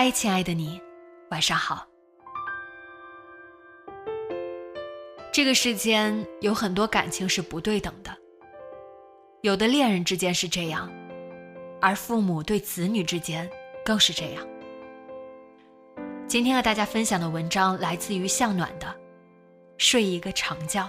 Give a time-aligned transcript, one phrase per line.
[0.00, 0.80] 嗨，亲爱的你，
[1.30, 1.84] 晚上好。
[5.32, 8.16] 这个世间有很多感情是不对等的，
[9.40, 10.88] 有的恋人之间是这样，
[11.80, 13.50] 而父母对子女之间
[13.84, 14.46] 更是这样。
[16.28, 18.86] 今天和大家分享的文章来自于向暖的
[19.78, 20.84] 《睡一个长觉》。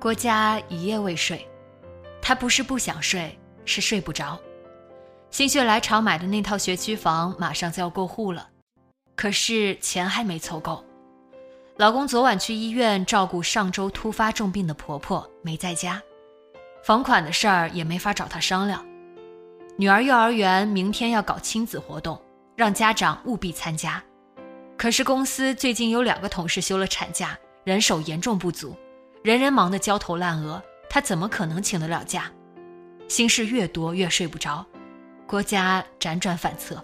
[0.00, 1.46] 郭嘉一夜未睡，
[2.22, 4.40] 他不是不想睡，是睡不着。
[5.30, 8.48] 心血来潮买的那套学区房马上就要过户了，
[9.14, 10.82] 可是钱还没凑够。
[11.76, 16.00] 老公昨晚去医院照顾上周突发重病的婆婆，没在家，
[16.82, 18.82] 房款的事儿也没法找他商量。
[19.76, 22.18] 女儿幼儿园明天要搞亲子活动，
[22.56, 24.02] 让家长务必参加。
[24.78, 28.74] 可是公司最近有两个同事休了产假，人手严重不足。
[29.22, 32.30] 人人忙得焦头烂额，他怎么可能请得了假？
[33.06, 34.64] 心事越多越睡不着，
[35.26, 36.82] 郭嘉辗转反侧。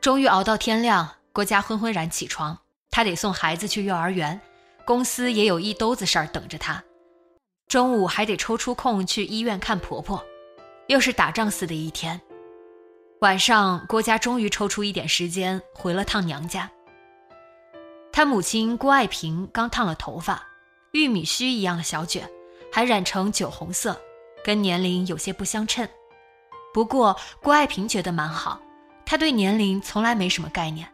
[0.00, 2.56] 终于熬到天亮，郭嘉昏昏然起床，
[2.92, 4.40] 他得送孩子去幼儿园，
[4.84, 6.80] 公司也有一兜子事儿等着他。
[7.66, 10.24] 中午还得抽出空去医院看婆婆，
[10.86, 12.20] 又是打仗似的一天。
[13.20, 16.70] 晚上，郭嘉终于抽出一点时间回了趟娘家。
[18.16, 20.42] 他母亲郭爱萍刚烫了头发，
[20.92, 22.26] 玉米须一样的小卷，
[22.72, 24.00] 还染成酒红色，
[24.42, 25.86] 跟年龄有些不相称。
[26.72, 28.58] 不过郭爱萍觉得蛮好，
[29.04, 30.90] 她对年龄从来没什么概念。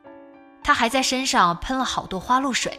[0.64, 2.76] 她还在身上喷了好多花露水。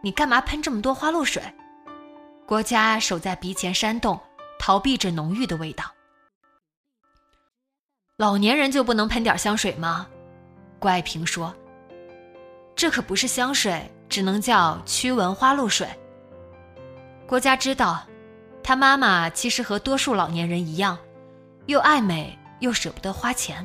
[0.00, 1.42] 你干嘛喷这么多花露水？
[2.46, 4.20] 郭嘉手在鼻前扇动，
[4.60, 5.84] 逃避着浓郁的味道。
[8.16, 10.06] 老年人就不能喷点香水吗？
[10.78, 11.52] 郭爱萍说。
[12.82, 15.86] 这可不是香水，只能叫驱蚊花露水。
[17.28, 18.02] 郭嘉知道，
[18.60, 20.98] 他妈妈其实和多数老年人一样，
[21.66, 23.64] 又爱美又舍不得花钱。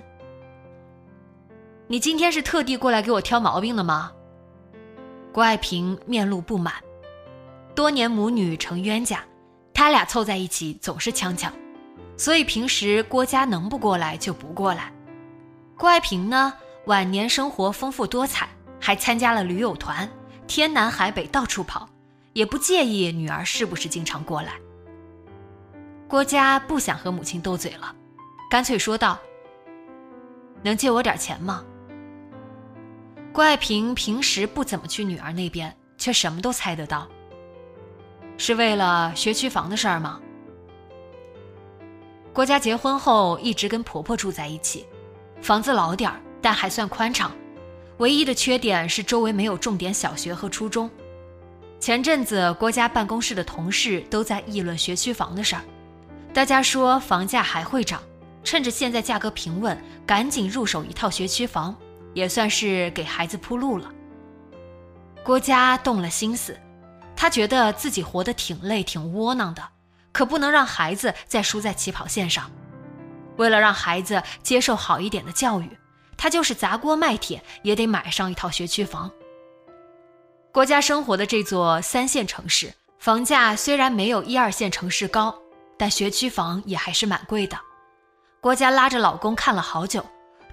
[1.88, 4.12] 你今天是特地过来给我挑毛病的吗？
[5.34, 6.76] 郭爱萍面露不满。
[7.74, 9.24] 多年母女成冤家，
[9.74, 11.52] 他俩凑在一起总是呛呛，
[12.16, 14.94] 所以平时郭嘉能不过来就不过来。
[15.76, 16.54] 郭爱萍呢，
[16.86, 18.48] 晚年生活丰富多彩。
[18.88, 20.10] 还参加了驴友团，
[20.48, 21.90] 天南海北到处跑，
[22.32, 24.54] 也不介意女儿是不是经常过来。
[26.08, 27.94] 郭嘉不想和母亲斗嘴了，
[28.50, 29.20] 干脆说道
[30.64, 31.66] ：“能借我点钱吗？”
[33.34, 37.06] 郭爱萍平时不怎么去女儿那边，却什么都猜得到。
[38.38, 40.22] 是为了学区房的事儿吗？
[42.32, 44.88] 郭嘉结婚后一直跟婆婆住在一起，
[45.42, 47.30] 房子老点儿，但还算宽敞。
[47.98, 50.90] 唯一的缺点是周围没有重点小学和初中。
[51.80, 55.62] 前阵子郭家办公室的同事都在议论学区房的事儿，
[56.34, 58.02] 大家说房价还会涨，
[58.44, 61.76] 趁着现在价格平稳，赶紧入手一套学区房，
[62.14, 63.92] 也算是给孩子铺路了。
[65.24, 66.58] 郭家动了心思，
[67.16, 69.62] 他觉得自己活得挺累挺窝囊的，
[70.12, 72.50] 可不能让孩子再输在起跑线上。
[73.38, 75.70] 为了让孩子接受好一点的教育。
[76.18, 79.12] 他就是砸锅卖铁也得买上一套学区房。
[80.52, 85.38] 国家生活的这座三线城市，房价虽然没有一二线城市高，
[85.78, 87.58] 但学区房也还是蛮贵的。
[88.42, 90.04] 国家拉着老公看了好久，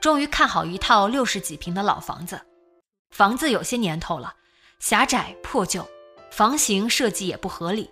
[0.01, 2.39] 终于看好一套六十几平的老房子。
[3.11, 4.35] 房子有些年头了，
[4.79, 5.89] 狭窄破旧，
[6.31, 7.89] 房型设计也不合理，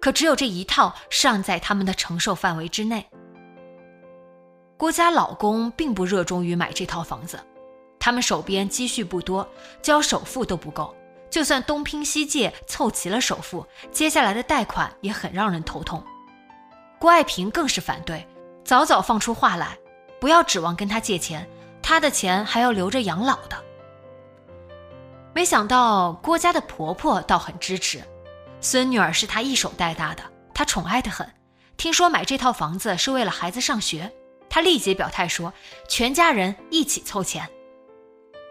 [0.00, 3.06] 可只有这一套尚在他们的承受范围之内。
[4.82, 7.38] 郭家老公并不热衷于买这套房子，
[8.00, 9.48] 他们手边积蓄不多，
[9.80, 10.92] 交首付都不够。
[11.30, 16.02] 就算东拼西借凑齐了首付，接下来的贷款也很让人头痛。
[16.98, 18.26] 郭爱萍更是反对，
[18.64, 19.78] 早早放出话来
[20.20, 21.48] ：“不要指望跟他借钱，
[21.80, 23.56] 他的钱还要留着养老的。
[25.32, 28.02] 没想到郭家的婆婆倒很支持，
[28.60, 31.32] 孙女儿是她一手带大的，她宠爱的很。
[31.76, 34.12] 听说买这套房子是为了孩子上学，
[34.54, 35.50] 她立即表态说，
[35.88, 37.48] 全家人一起凑钱，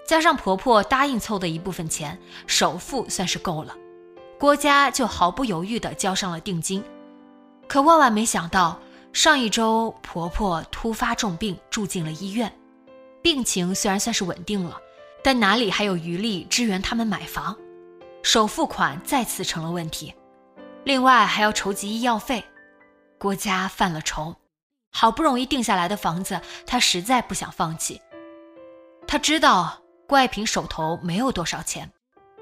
[0.04, 2.18] 加上婆婆答应凑的一部分钱，
[2.48, 3.78] 首付算是够了。
[4.40, 6.84] 郭家就毫不犹豫地交上了定金。
[7.68, 8.80] 可万万没想到，
[9.14, 12.52] 上一周婆婆突发重病，住进了医院，
[13.22, 14.76] 病情虽然算是稳定了。
[15.24, 17.56] 但哪里还有余力支援他们买房？
[18.24, 20.12] 首付款再次成了问题，
[20.84, 22.44] 另外还要筹集医药费，
[23.20, 24.36] 郭家犯了愁。
[24.92, 28.00] 好不容易定下来的房子，他实在不想放弃。
[29.08, 31.90] 他知道郭爱萍手头没有多少钱，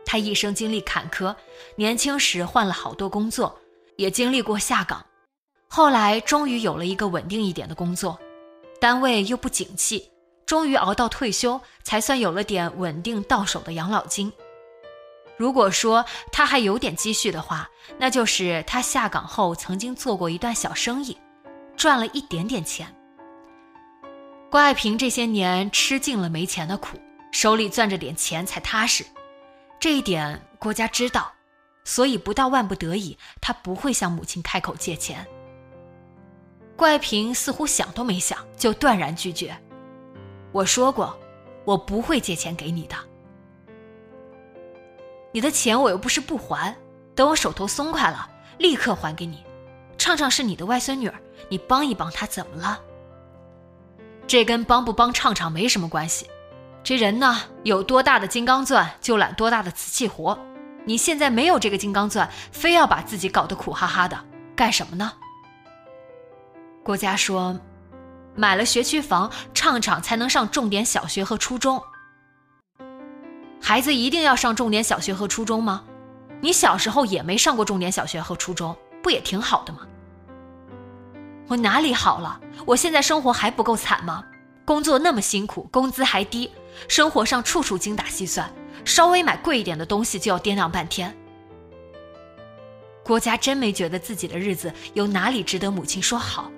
[0.06, 1.36] 他一生经历坎坷，
[1.75, 3.57] 年轻时换了好多工作，
[3.96, 5.06] 也经历过下岗，
[5.68, 8.19] 后来终于有了一个稳定一点的工作，
[8.81, 10.12] 单位又不景气。
[10.46, 14.34] 终于熬到退休，才算有了点稳定到手的养老金。
[15.38, 17.69] 如果说他还有点积蓄的话，
[18.00, 21.16] 那就是他下岗后曾经做过一段小生意，
[21.80, 22.94] 赚了一点点钱。
[24.52, 26.98] 郭爱萍这些年吃尽了没钱的苦，
[27.31, 29.06] 手里攥着点钱才踏实。
[29.80, 31.31] 这一点郭家知道，
[31.86, 35.26] 所以不到万不得已，他不会向母亲开口借钱。
[36.76, 39.58] 郭爱萍似乎想都没想，就断然拒绝。
[40.52, 41.18] 我说过，
[41.64, 42.96] 我不会借钱给你的。
[45.32, 46.75] 你的钱我又不是不还，
[47.16, 49.46] 等我手头松快了，立刻还给你。
[50.10, 51.12] 畅畅是你的外孙女，
[51.50, 52.80] 你帮一帮她怎么了？
[54.26, 56.28] 这跟帮不帮畅畅没什么关系。
[56.84, 60.36] 这人呢，有多大的金刚钻就揽多大的瓷器活。
[60.84, 64.20] 你现在没有这个金刚钻，非要把自己搞得苦哈哈的，
[64.56, 65.14] 干什么呢？
[66.84, 67.56] 郭嘉说。
[68.36, 71.80] 买了学区房，畅畅才能上重点小学和初中。
[73.62, 75.84] 孩子一定要上重点小学和初中吗？
[76.42, 79.82] 你小时候也没上过重点小学和初中，不也挺好的吗？
[81.50, 82.40] 我哪里好了？
[82.63, 84.24] 我现在生活还不够惨吗？
[84.66, 86.51] 工作那么辛苦，工资还低，
[86.88, 88.54] 生活上处处精打细算，
[88.86, 91.12] 稍微买贵一点的东西就要掂量半天。
[93.04, 96.51] 郭家真没觉得自己的日子有哪里值得母亲说好。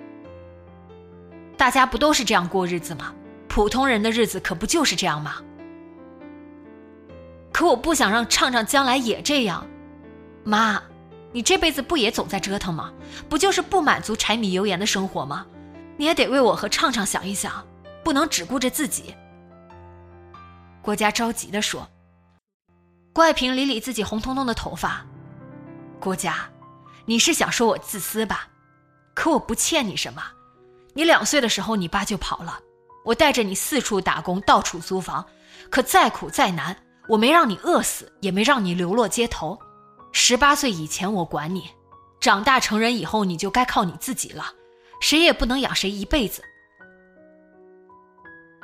[1.56, 3.14] 大家不都是这样过日子吗？
[3.48, 5.36] 普通人的日子可不就是这样吗？
[7.50, 9.66] 可我不想让畅畅将来也这样。
[10.44, 10.82] 妈，
[11.32, 12.92] 你这辈子不也总在折腾吗？
[13.28, 15.46] 不就是不满足柴米油盐的生活吗？
[15.96, 17.66] 你也得为我和畅畅想一想，
[18.04, 19.14] 不能只顾着自己。
[20.82, 21.88] 郭嘉着急地说。
[23.14, 25.04] 郭爱萍理理自己红彤彤的头发。
[26.00, 26.48] 郭嘉，
[27.04, 28.48] 你是想说我自私吧？
[29.14, 30.22] 可我不欠你什么。
[30.94, 32.58] 你两岁的时候，你爸就跑了，
[33.04, 35.26] 我带着你四处打工，到处租房，
[35.70, 36.74] 可再苦再难，
[37.06, 39.58] 我没让你饿死，也没让你流落街头。
[40.12, 41.70] 十八岁以前我管你，
[42.20, 44.44] 长大成人以后你就该靠你自己了，
[45.00, 46.42] 谁也不能养谁一辈子。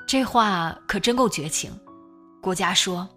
[0.06, 1.70] 这话可真够绝情。
[2.40, 3.08] 郭嘉说：“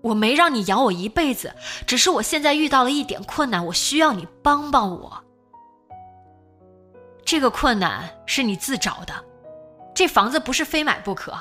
[0.00, 1.52] 我没让你养我一辈子，
[1.86, 5.24] 只是我现在遇到了一点困难，我需要你帮帮我。”
[7.26, 9.12] 这个困难是你自找的，
[9.94, 11.36] 这房子不是非买不可。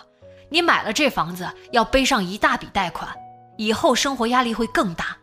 [0.50, 3.14] 你买了这房子，要背上一大笔贷款，
[3.58, 5.16] 以后生活压力会更大。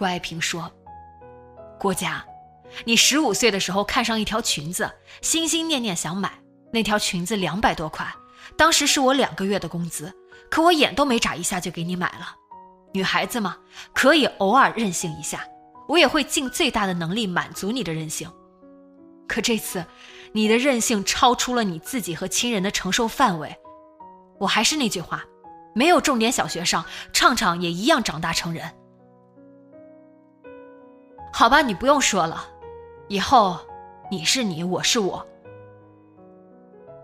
[0.00, 0.72] 郭爱萍说
[1.78, 2.24] ：“郭家，
[2.86, 4.90] 你十五岁的时候看上一条裙子，
[5.20, 6.32] 心心念念想买
[6.72, 8.10] 那条裙子，两百多块，
[8.56, 10.10] 当时是我两个月的工资，
[10.50, 12.34] 可我眼都没眨一下就给你买了。
[12.94, 13.58] 女孩子嘛，
[13.92, 15.46] 可以偶尔任性一下，
[15.86, 18.26] 我也会尽最大的能力满足你的任性。”
[19.28, 19.84] 可这次，
[20.32, 23.54] 你的任性超出了你自己和亲人的承受范围。
[24.38, 25.22] 我还是那句话，
[25.74, 28.74] 没有重点小学上，畅畅也一样长大成人。
[31.32, 32.44] 好吧，你不用说了，
[33.08, 33.58] 以后
[34.10, 35.26] 你是你，我是我。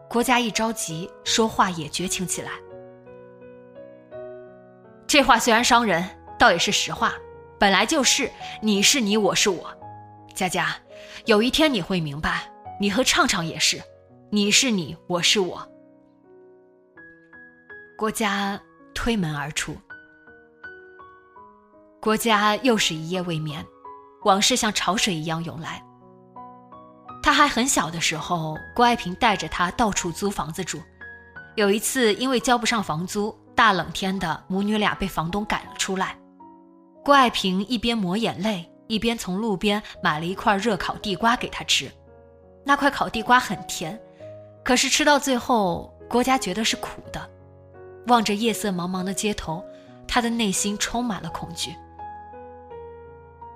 [0.09, 2.51] 郭嘉一着急，说话也绝情起来。
[5.07, 6.05] 这话虽然伤人，
[6.39, 7.15] 倒也是实话，
[7.59, 8.31] 本来就是
[8.61, 9.73] 你是你，我是我。
[10.35, 10.75] 佳佳。
[11.25, 13.81] 有一天你会明白，你和畅畅也是，
[14.31, 15.67] 你是你，我是我。
[17.97, 18.61] 郭嘉
[18.95, 19.77] 推门而出，
[22.01, 23.65] 郭嘉又是一夜未眠，
[24.27, 25.83] 往事像潮水一样涌来。
[27.23, 30.83] 他还很小的时候，郭爱萍带着他到处租房子住。
[31.55, 36.19] 有一次，因为交不上房租，大冷天的，母女俩被房东赶了出来。
[37.05, 38.71] 郭爱萍一边抹眼泪。
[38.89, 41.91] 一边从路边买了一块热烤地瓜给他吃，
[42.65, 44.01] 那块烤地瓜很甜，
[44.63, 47.29] 可是吃到最后，郭嘉觉得是苦的。
[48.07, 49.61] 望着夜色茫茫的街头，
[50.07, 51.75] 他的内心充满了恐惧。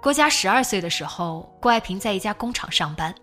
[0.03, 3.15] 郭嘉十二岁的时候，郭爱萍在一家工厂上班，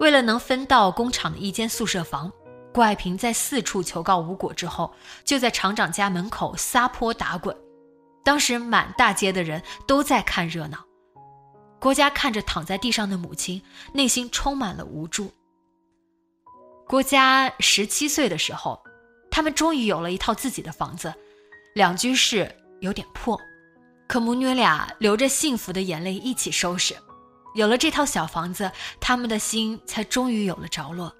[0.00, 2.30] 为了能分到工厂的一间宿舍房，
[2.74, 4.92] 郭爱萍在四处求告无果之后，
[5.24, 7.56] 就在厂长家门口撒泼打滚。
[8.24, 10.84] 当时满大街的人都在看热闹。
[11.78, 13.62] 郭嘉看着躺在地上的母亲，
[13.94, 15.32] 内心充满了无助。
[16.88, 18.82] 郭嘉十七岁的时候，
[19.30, 21.14] 他们终于有了一套自己的房子，
[21.72, 23.40] 两居室，有点破。
[24.10, 26.96] 可母女俩流着幸福的眼泪一起收拾，
[27.54, 28.68] 有了这套小房子，
[29.00, 31.14] 他们的心才终于有了着落。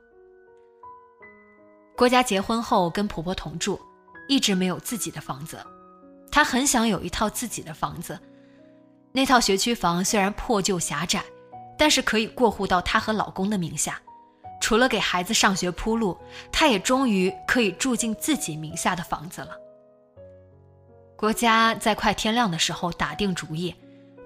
[1.96, 3.80] 郭嘉结婚后跟婆婆同住，
[4.26, 5.64] 一直没有自己的房子，
[6.32, 8.18] 她很想有一套自己的房子。
[9.12, 11.22] 那套学区房虽然破旧狭窄，
[11.78, 14.02] 但是可以过户到她和老公的名下，
[14.60, 16.18] 除了给孩子上学铺路，
[16.50, 19.50] 她也终于可以住进自己名下的房子了。
[21.20, 23.74] 郭嘉在快天亮的时候打定主意，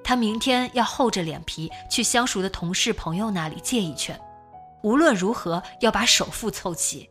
[0.05, 4.17] 他明天要厚着脸皮去相熟的同事朋友那里借一圈，
[4.85, 7.11] 无论如何要把首付凑齐。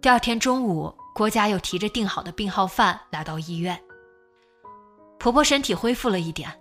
[0.00, 3.80] 第二天中午，郭嘉又提着订好的病号饭来到医院。
[5.20, 6.52] 婆婆身体恢复了一点，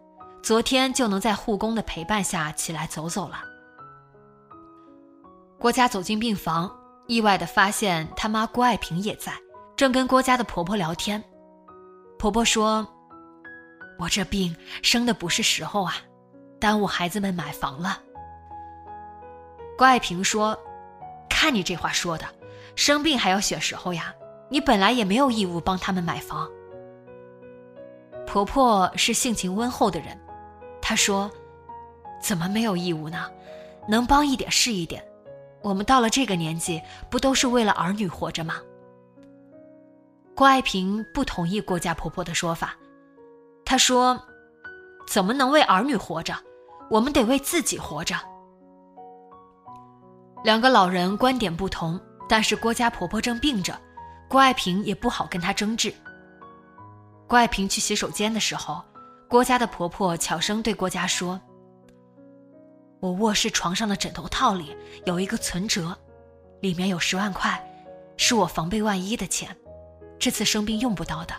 [0.43, 3.41] 昨天就能在护工的陪伴下起来走走了。
[5.57, 6.71] 郭嘉走进病房，
[7.07, 9.33] 意外的发现他妈郭爱萍也在，
[9.75, 11.23] 正跟郭嘉的婆婆聊天。
[12.25, 12.87] 婆婆说
[14.01, 15.97] ：“我这病生的不是时候啊，
[16.59, 18.01] 耽误孩子们买房了。”
[19.77, 20.57] 郭爱萍说
[21.29, 22.25] ：“看你这话说的，
[22.75, 24.11] 生病还要选时候呀？
[24.49, 26.49] 你本来也没有义务帮他们买房。”
[28.25, 30.19] 婆婆是性情温厚的人，
[30.81, 31.29] 她说
[32.19, 33.29] ：“怎么没有义务呢？
[33.87, 35.05] 能帮一点是一点。
[35.61, 38.55] 我们到了这个年纪，不都是为了儿女活着吗？”
[40.35, 42.75] 郭爱萍不同意郭家婆婆的说法，
[43.63, 44.21] 她说
[45.07, 46.35] ：“怎么能为儿女活着？
[46.91, 48.13] 我们得为自己活着。”
[50.43, 53.79] 两个老人观点不同，但是郭家婆婆正病着，
[54.27, 55.93] 郭爱萍也不好跟她争执。
[57.27, 58.83] 郭爱萍去洗手间的时候，
[59.29, 61.39] 郭家的婆婆悄声对郭家说
[62.99, 64.75] ：“我卧室床上的枕头套里
[65.05, 65.97] 有一个存折，
[66.59, 67.57] 里面有十万块，
[68.17, 69.55] 是我防备万一的钱。”
[70.17, 71.35] 这次生病用不到的，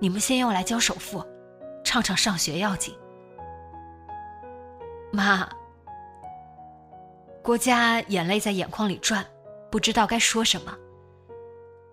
[0.00, 1.24] 你们先用来交首付，
[1.84, 2.94] 畅畅上学要紧。
[5.12, 5.48] 妈，
[7.42, 9.24] 郭嘉眼泪在眼眶里转，
[9.70, 10.76] 不知道该说什么。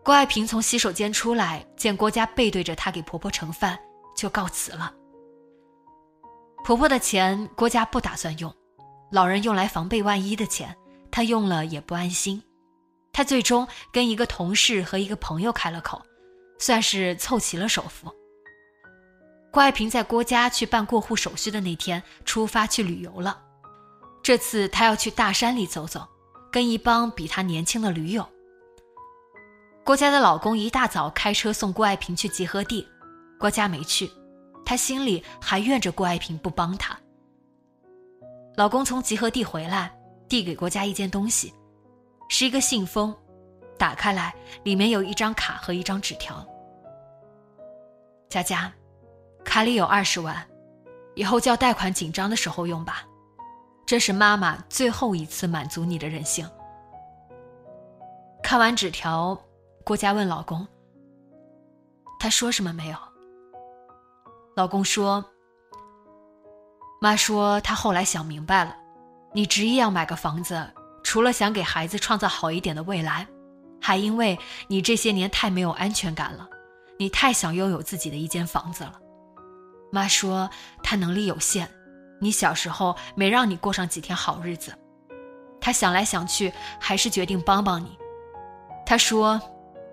[0.04, 3.78] 郭爱萍从洗手间出来，见郭嘉背对着她给婆婆盛饭，
[4.16, 4.92] 就告辞了。
[6.64, 8.52] 婆婆的钱，郭嘉不打算用，
[9.12, 10.76] 老人用来防备万一的钱，
[11.12, 12.42] 她用了也不安心。
[13.14, 16.02] 她最终跟一个同事和一个朋友开了口。
[16.62, 18.10] 算是凑齐了首付。
[19.51, 23.41] 郭爱萍在郭家去办过户手续的那天出发去旅游了，
[24.24, 26.08] 这次她要去大山里走走，
[26.50, 28.25] 跟一帮比她年轻的驴友。
[29.84, 32.88] 郭家的老公一大早开车送郭爱萍去集合地，
[33.39, 34.10] 郭家没去，
[34.63, 36.98] 她心里还怨着郭爱萍不帮她。
[38.56, 39.91] 老公从集合地回来，
[40.30, 41.51] 递给郭家一件东西，
[42.30, 43.13] 是一个信封，
[43.77, 46.46] 打开来里面有一张卡和一张纸条。
[48.32, 48.72] 佳佳，
[49.44, 50.48] 卡里有二十万，
[51.16, 53.04] 以后交贷款紧张的时候用吧。
[53.86, 56.50] 这是妈妈最后一次满足你的任性。
[58.42, 59.38] 看完纸条，
[59.84, 60.66] 郭佳问老公
[62.22, 62.98] ：“他说什么没有？”
[64.56, 65.26] 老公说
[67.02, 68.74] ：“妈说她后来想明白了，
[69.34, 70.66] 你执意要买个房子，
[71.04, 73.28] 除了想给孩子创造好一点的未来，
[73.82, 76.48] 还因为你这些年太没有安全感了。”
[77.01, 78.93] 你太想拥有自己的一间房子了，
[79.91, 80.48] 妈说
[80.84, 81.67] 她能力有限，
[82.20, 84.72] 你小时候没让你过上几天好日子，
[85.60, 87.98] 她想来想去还是决定帮帮你。
[88.86, 89.41] 她说，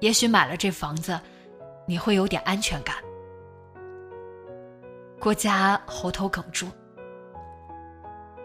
[0.01, 1.19] 也许买了这房子，
[1.87, 2.97] 你会有点安全感。
[5.19, 6.69] 郭嘉喉头哽住。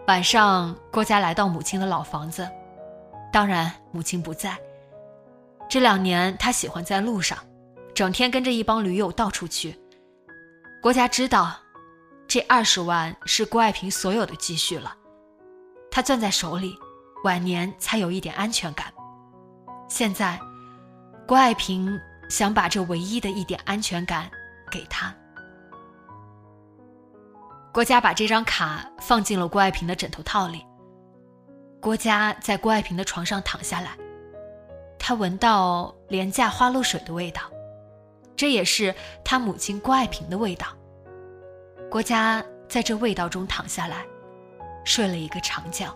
[0.07, 2.49] 晚上，郭嘉来到母亲的老房子，
[3.29, 4.57] 当然母亲不在。
[5.67, 7.37] 这两年，他喜欢在路上。
[7.93, 9.77] 整天跟着一帮驴友到处去。
[10.81, 11.55] 郭家知道，
[12.27, 14.95] 这二十万是郭爱萍所有的积蓄了，
[15.91, 16.75] 他攥在手里，
[17.23, 18.91] 晚年才有一点安全感。
[19.87, 20.39] 现在，
[21.27, 24.29] 郭爱萍想把这唯一的一点安全感
[24.71, 25.13] 给他。
[27.71, 30.65] 郭家把这张卡放进了郭爱萍的枕头套里。
[31.79, 33.97] 郭家在郭爱萍的床上躺下来，
[34.97, 37.41] 他闻到廉价花露水的味道，
[38.35, 40.67] 这也是他母亲郭爱萍的味道。
[41.89, 44.05] 郭嘉在这味道中躺下来，
[44.83, 45.87] 睡了一个长觉。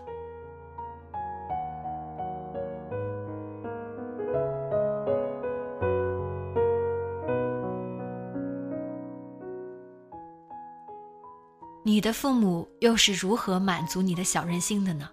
[11.84, 15.08] 你的父母又是如何满足你的小任性的呢？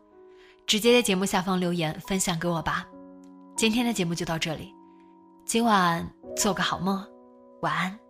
[0.67, 2.85] 直接在节目下方留言分享给我吧。
[3.55, 4.73] 今天的节目就到这里，
[5.45, 6.05] 今晚
[6.35, 7.01] 做个好梦，
[7.61, 8.04] 晚安。